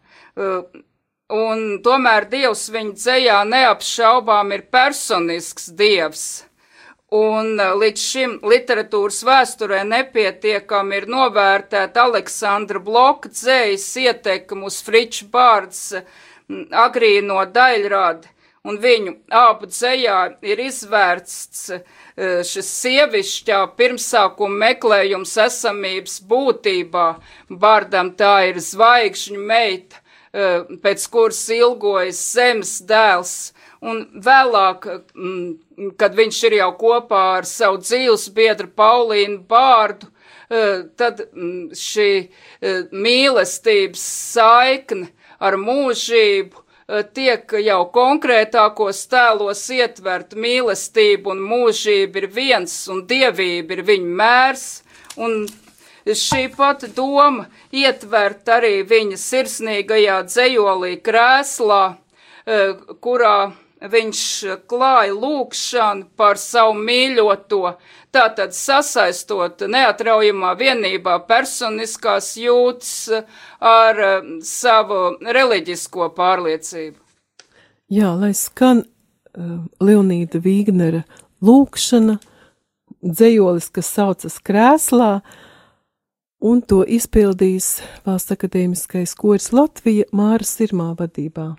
[1.32, 6.44] un tomēr dievs viņa dzējā neapšaubām ir personisks dievs.
[7.14, 15.28] Un uh, līdz šim literatūras vēsturē nepietiekami ir novērtēta Aleksandra Bloka dzējas ietekmu uz Friča
[15.30, 20.18] Bārds mm, agrīno daļradi un viņu abu dzējā
[20.48, 21.80] ir izvērsts e,
[22.48, 27.08] šis sievišķā pirmsākuma meklējums esamības būtībā.
[27.50, 30.03] Bārdam tā ir zvaigžņu meita, e,
[30.34, 33.34] pēc kuras ilgojas zemes dēls,
[33.84, 34.88] un vēlāk,
[36.00, 40.10] kad viņš ir jau kopā ar savu dzīves biedru Paulīnu Bārdu,
[40.50, 40.64] e,
[40.98, 41.22] tad
[41.78, 42.10] šī
[42.90, 44.04] mīlestības
[44.34, 50.34] saikne ar mūžību Eh, tiek jau konkrētākos tēlos ietvert.
[50.36, 54.66] Mīlestību un mūžība ir viens un dievība ir viņa mērs,
[55.16, 55.46] un
[56.12, 61.82] šī pati doma ietvert arī viņa sirsnīgajā dzējolī krēslā,
[62.46, 63.52] eh, kurā
[63.90, 64.20] viņš
[64.68, 67.74] klāja lūkšanu par savu mīļoto,
[68.14, 73.24] tātad sasaistot neatraujamā vienībā personiskās jūtas
[73.60, 76.98] ar um, savu reliģisko pārliecību.
[77.92, 81.04] Jā, lai skan uh, Leonīda Vīgnera
[81.44, 82.16] lūkšana,
[83.04, 85.18] dzējolis, kas saucas krēslā,
[86.44, 91.54] un to izpildīs Valsts akadēmiskais koris Latvija Māra Sirmā vadībā.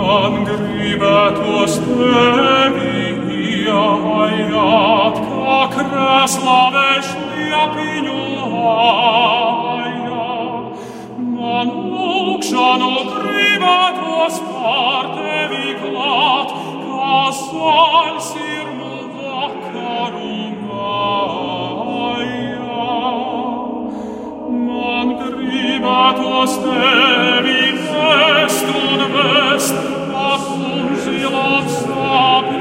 [0.00, 8.16] man gribētos tevi iejāt, kā krēslā vešļapiņu
[8.54, 9.79] lājā.
[11.58, 11.68] an
[12.06, 16.48] uxan ot ribatos parte viglat,
[16.86, 17.40] cas
[17.70, 20.58] al sirmul vacarum
[22.06, 22.86] aia.
[24.66, 29.76] Man gribatos devi vest un vest,
[30.30, 32.59] apum silat sapi,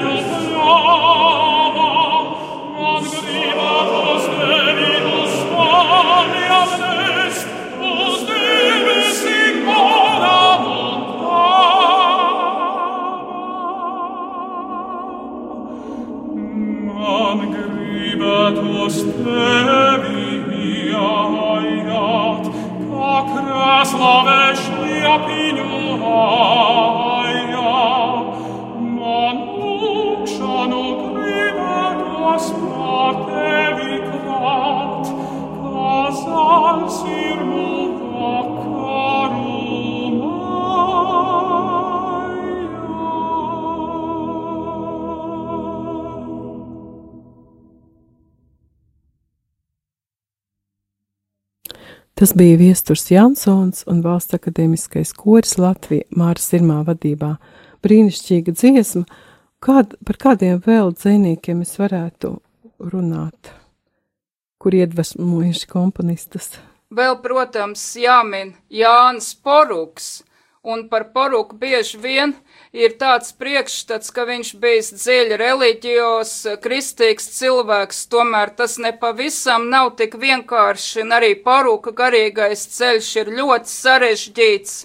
[52.20, 57.30] Tas bija Viesturs Jansons un Valsts akadēmiskais koris Latvija Māras Irmā vadībā.
[57.80, 59.06] Brīnišķīga dziesma.
[59.64, 62.34] Kād, par kādiem vēl dzinīkiem es varētu
[62.92, 63.54] runāt,
[64.60, 66.58] kur iedvesmojuši komponistus?
[66.92, 70.10] Vēl, protams, jāmin Jānis Poruks,
[70.60, 72.36] un par Poruku bieži vien
[72.74, 80.16] ir tāds priekšstats, ka viņš bijis dziļi reliģijos, kristīgs cilvēks, tomēr tas nepavisam nav tik
[80.22, 84.78] vienkārši, un arī parūka garīgais ceļš ir ļoti sarežģīts,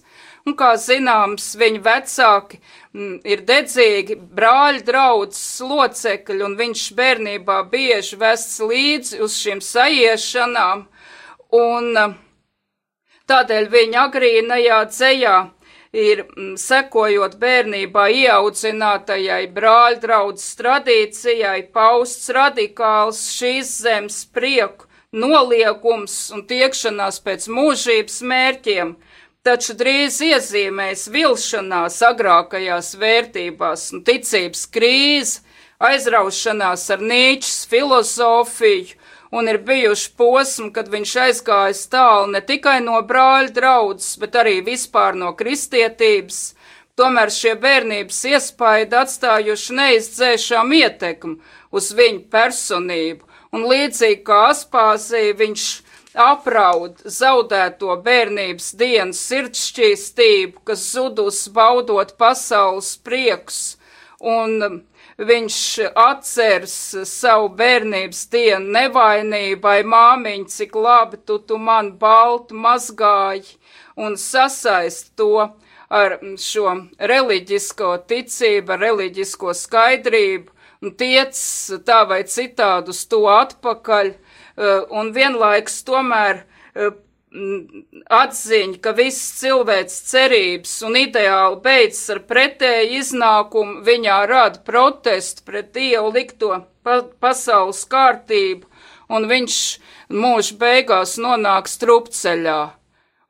[0.47, 2.61] un, kā zināms, viņa vecāki
[2.95, 10.87] m, ir dedzīgi brāļu draudzes locekļi, un viņš bērnībā bieži vests līdzi uz šīm sajiešanām,
[11.55, 12.17] un
[13.29, 15.37] tādēļ viņa agrīnajā dzējā
[15.95, 16.25] ir
[16.59, 27.47] sekojot bērnībā ieaudzinātajai brāļu draudzes tradīcijai, pausts radikāls šīs zemes prieku, noliegums un tiekšanās pēc
[27.47, 28.95] mūžības mērķiem,
[29.47, 35.45] taču drīz iezīmēs vilšanās agrākajās vērtībās un ticības krīze,
[35.85, 38.99] aizraušanās ar Nīčs filozofiju,
[39.35, 44.61] un ir bijuši posmi, kad viņš aizgājis tālu ne tikai no brāļa draudzes, bet arī
[44.67, 46.55] vispār no kristietības.
[46.95, 51.41] Tomēr šie bērnības iespaidi atstājuši neizdzēšām ietekmi
[51.75, 55.65] uz viņu personību, un līdzīgi kā Aspāzija viņš
[56.15, 63.61] apraud zaudēto bērnības dienas sirdšķīstību, kas zudus baudot pasaules prieks,
[64.23, 64.85] un
[65.19, 65.59] viņš
[65.95, 73.59] atceras savu bērnības dienu nevainībai, māmiņ, cik labi tu, tu man baltu mazgāji
[73.97, 75.51] un sasaist to
[75.95, 80.51] ar šo reliģisko ticību, reliģisko skaidrību.
[80.85, 81.39] Un tiec
[81.87, 84.19] tā vai citādi uz to atpakaļ eh,
[84.91, 86.91] un vienlaiks tomēr eh,
[87.35, 95.73] atziņa, ka viss cilvēks cerības un ideāli beidzas ar pretēju iznākumu, viņā rada protestu pret
[95.75, 98.69] Dievu likto pa pasaules kārtību,
[99.11, 99.59] un viņš
[100.15, 102.63] mūža beigās nonāk strupceļā.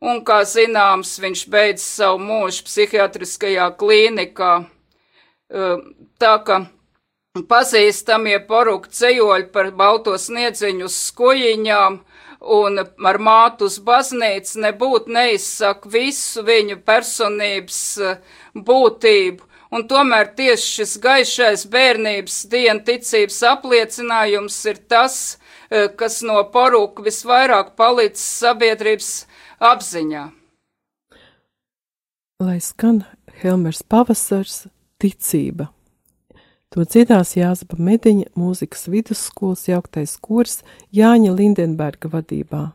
[0.04, 4.52] Un, kā zināms, viņš beidz savu mūžu psihiatriskajā klīnikā.
[6.20, 6.58] Tā ka
[7.48, 12.02] pazīstamie porūku cejoļi par balto sniedziņu uz skojiņām,
[12.44, 18.20] un ar mātu uz baznīcu nebūtu neizsaka visu viņu personības eh,
[18.54, 19.50] būtību.
[19.74, 25.38] Un tomēr tieši šis gaišais bērnības dienu ticības apliecinājums ir tas,
[25.70, 29.12] eh, kas no porūka visvairāk palicis sabiedrības
[29.60, 30.28] apziņā.
[32.44, 33.04] Lai skan
[33.40, 34.66] Helmers pavasars,
[35.00, 35.70] ticība.
[36.74, 42.72] To dziedās Jāzba Mediņa mūzikas vidusskolas jauktais kurs Jāņa Lindenberga vadībā.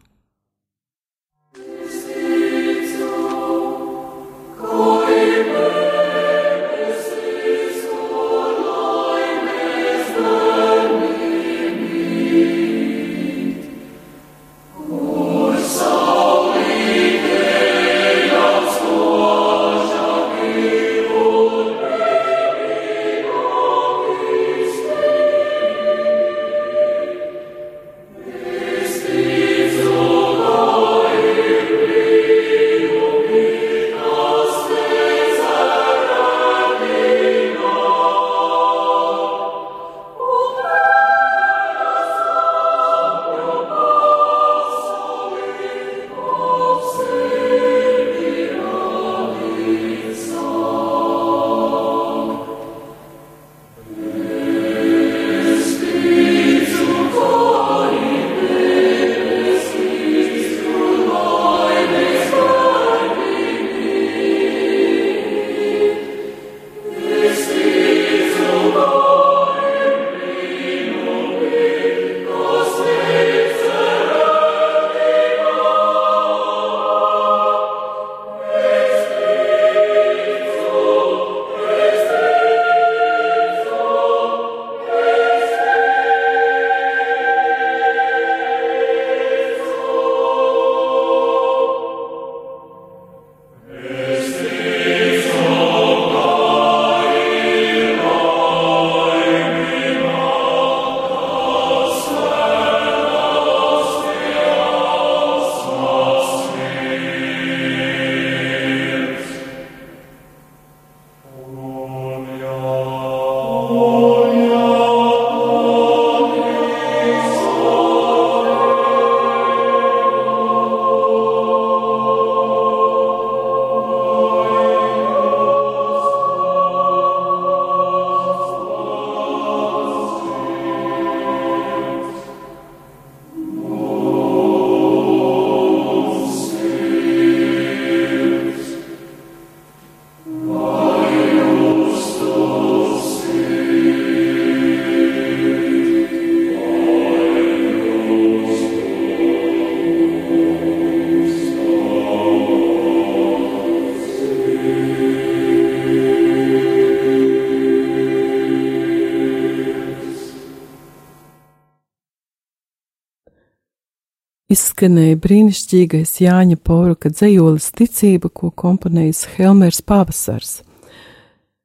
[164.80, 170.62] Izskanēja brīnišķīgais Jāņa Pauruka dzējolis ticība, ko komponējis Helmers Pavasars.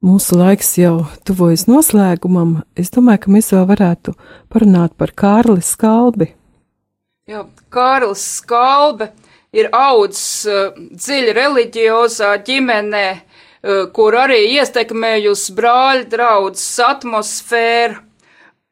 [0.02, 2.64] Mūsu laiks jau tuvojas noslēgumam.
[2.74, 4.16] Es domāju, ka mēs vēl varētu
[4.50, 6.32] parunāt par Kārli Skalbi.
[7.30, 9.12] Jā, Kārlis Skalbe
[9.54, 18.02] ir audzis uh, dziļi reliģiozā ģimenē, uh, kur arī ietekmējusi brāļa draudzes atmosfēru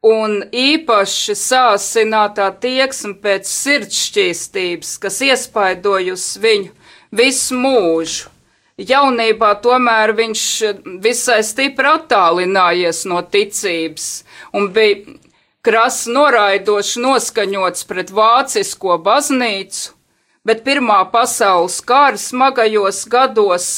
[0.03, 6.73] un īpaši sāsinātā tieksme pēc sirdsšķīstības, kas iespaidojusi viņu
[7.15, 8.29] visu mūžu.
[8.83, 10.45] Jaunībā tomēr viņš
[11.05, 14.25] visai stipri attālinājies no ticības
[14.57, 15.15] un bija
[15.63, 19.93] krasi noraidoši noskaņots pret vācisko baznīcu,
[20.43, 23.69] bet Pirmā pasaules kara smagajos gados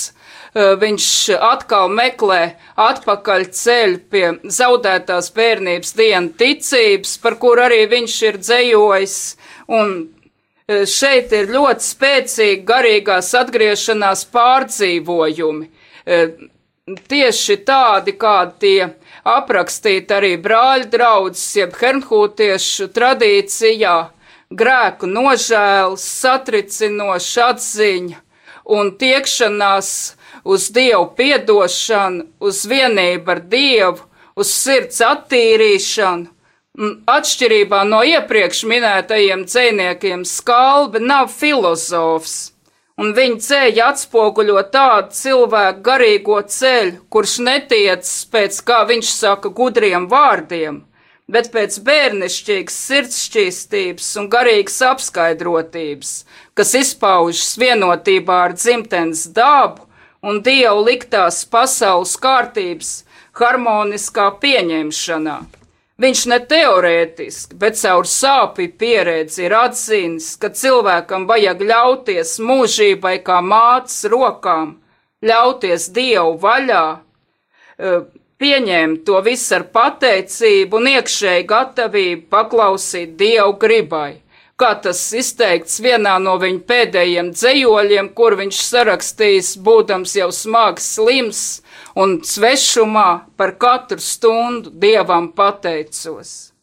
[0.54, 1.06] viņš
[1.42, 9.16] atkal meklē atpakaļ ceļu pie zaudētās bērnības dienu ticības, par kur arī viņš ir dzējojis,
[9.74, 9.94] un
[10.68, 15.70] eh, šeit ir ļoti spēcīgi garīgās atgriešanās pārdzīvojumi.
[16.06, 16.28] Eh,
[16.84, 18.88] tieši tādi, kādi tie
[19.24, 23.96] aprakstīti arī brāļu draudzes, jeb hernhūtiešu tradīcijā,
[24.54, 28.20] grēku nožēls, satricinoša atziņa
[28.64, 29.88] un tiekšanās
[30.44, 34.04] uz Dievu piedošanu, uz vienību ar Dievu,
[34.36, 36.30] uz sirds attīrīšanu.
[37.06, 42.50] Atšķirībā no iepriekš minētajiem dzēniekiem, skalbe nav filozofs,
[42.98, 50.08] un viņa ceļa atspoguļo tādu cilvēku garīgo ceļu, kurš netiec pēc, kā viņš saka, gudriem
[50.10, 50.82] vārdiem,
[51.30, 56.12] bet pēc bērnišķīgas sirdsšķīstības un garīgas apskaidrotības,
[56.58, 59.86] kas izpaužas vienotībā ar dzimtenes dabu
[60.24, 62.94] un dievu liktās pasaules kārtības
[63.38, 65.36] harmoniskā pieņemšanā.
[66.02, 73.38] Viņš ne teorētiski, bet caur sāpju pieredzi ir atzīnis, ka cilvēkam vajag ļauties mūžībai kā
[73.44, 74.74] mātes rokām,
[75.22, 76.82] ļauties dievu vaļā,
[77.78, 77.94] e,
[78.42, 84.23] pieņemt to visu ar pateicību un iekšēju gatavību paklausīt dievu gribai
[84.60, 91.44] kā tas izteikts vienā no viņa pēdējiem dzējoļiem, kur viņš sarakstījis, būdams jau smags slims
[91.98, 96.54] un svešumā par katru stundu dievam pateicos.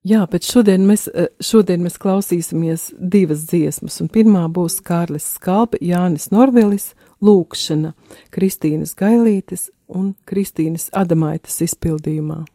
[0.00, 5.76] Jā, bet šodien mēs, eh, šodien mēs klausīsimies divas dziesmas, un pirmā būs Kārlis Skalpe,
[5.78, 7.92] Jānis Norvelis, Lūkšana,
[8.32, 12.46] Kristīnas Gailītes un Kristīnas Adamaitas izpildījumā.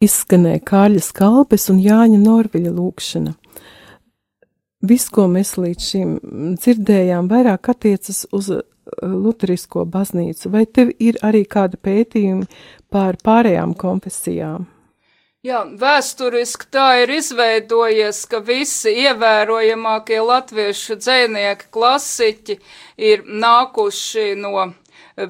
[0.00, 3.34] Izskanēja Kāļa Skalpes un Jāņa Norviļa lūkšana.
[4.80, 6.12] Viss, ko mēs līdz šim
[6.56, 8.62] dzirdējām, vairāk attiecas uz uh,
[9.04, 12.48] Lutherisko baznīcu, vai tev ir arī kāda pētījumi
[12.88, 14.64] pār pārējām konfesijām?
[15.44, 22.58] Jā, vēsturiski tā ir izveidojies, ka visi ievērojamākie latviešu dzēnieki, klasiķi
[23.10, 24.66] ir nākuši no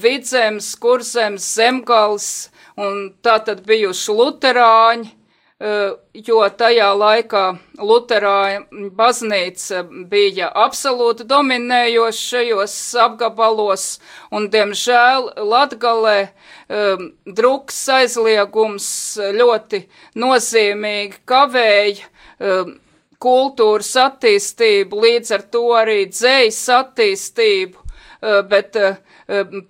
[0.02, 5.14] vidzemes, kurzemes, zemgals, un tā tad bijuši luterāņi,
[5.60, 5.90] Eh,
[6.24, 7.40] jo tajā laikā
[7.84, 13.84] Luterāņu baznīca bija absolūti dominējoša šajos apgabalos,
[14.32, 18.88] un, diemžēl, Latgalē um, druks aizliegums
[19.36, 19.82] ļoti
[20.24, 22.72] nozīmīgi kavēja um,
[23.20, 28.96] kultūras attīstību, līdz ar to arī dzējas attīstību, uh, bet uh,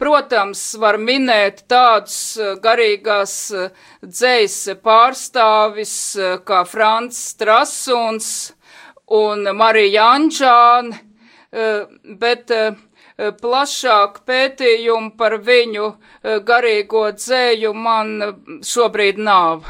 [0.00, 3.34] Protams, var minēt tādus garīgās
[4.00, 5.96] dzējas pārstāvis
[6.48, 8.30] kā Frants Strasuns
[9.12, 11.02] un Marija Anģāne,
[12.22, 12.54] bet
[13.42, 15.92] plašāk pētījumu par viņu
[16.48, 18.16] garīgo dzēju man
[18.64, 19.68] šobrīd nav.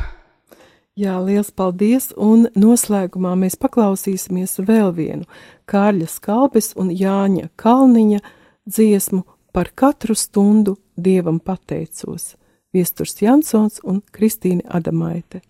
[1.00, 5.26] Jā, liels paldies, un noslēgumā mēs paklausīsimies vēl vienu
[5.70, 8.20] Kārļa Skalbes un Jāņa Kalniņa
[8.68, 12.36] dziesmu Par katru stundu dievam pateicos.
[12.72, 15.40] Viesturs Jansons un Kristīne Adamaite.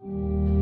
[0.00, 0.59] Par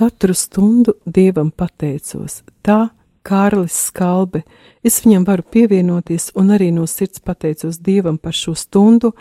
[0.00, 2.40] katru stundu dievam pateicos.
[2.64, 2.88] Tā
[3.26, 4.42] Kārlis Skalbe.
[4.84, 9.12] Es viņam varu pievienoties un arī no sirds pateicos dievam par šo stundu.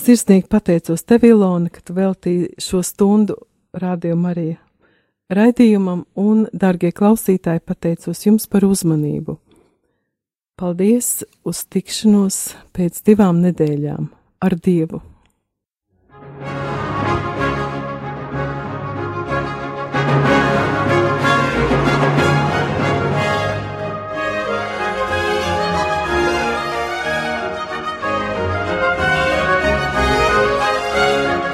[0.00, 3.36] Sirsnīgi pateicos tev, Ilona, ka tu veltīji šo stundu
[3.74, 4.64] Radio Marija
[5.34, 9.38] raidījumam un, darbie klausītāji, pateicos jums par uzmanību.
[10.60, 12.38] Paldies uz tikšanos
[12.76, 14.12] pēc divām nedēļām
[14.44, 15.13] ar Dievu!